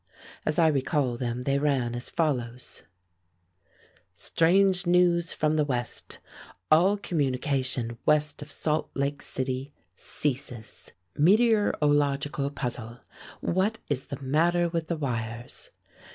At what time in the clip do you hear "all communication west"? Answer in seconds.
6.71-8.41